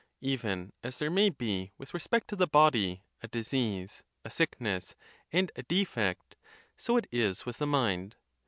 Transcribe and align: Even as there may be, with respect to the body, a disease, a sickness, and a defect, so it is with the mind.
Even 0.23 0.73
as 0.81 0.97
there 0.97 1.11
may 1.11 1.29
be, 1.29 1.73
with 1.77 1.93
respect 1.93 2.27
to 2.29 2.35
the 2.35 2.47
body, 2.47 3.03
a 3.21 3.27
disease, 3.27 4.03
a 4.25 4.31
sickness, 4.31 4.95
and 5.31 5.51
a 5.55 5.61
defect, 5.61 6.35
so 6.75 6.97
it 6.97 7.05
is 7.11 7.45
with 7.45 7.57
the 7.59 7.67
mind. 7.67 8.15